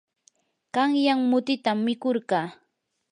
[0.73, 2.47] qanyan mutitam mikurqaa.